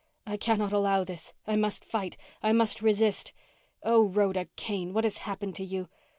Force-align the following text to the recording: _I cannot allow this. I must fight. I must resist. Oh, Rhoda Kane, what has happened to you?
_I 0.25 0.39
cannot 0.39 0.73
allow 0.73 1.03
this. 1.03 1.31
I 1.45 1.55
must 1.55 1.85
fight. 1.85 2.17
I 2.41 2.53
must 2.53 2.81
resist. 2.81 3.33
Oh, 3.83 4.01
Rhoda 4.07 4.47
Kane, 4.55 4.93
what 4.95 5.03
has 5.03 5.17
happened 5.29 5.53
to 5.57 5.63
you? 5.63 5.89